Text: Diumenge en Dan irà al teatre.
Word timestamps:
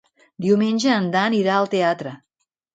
Diumenge 0.45 0.95
en 0.95 1.11
Dan 1.17 1.37
irà 1.43 1.55
al 1.61 1.71
teatre. 1.77 2.19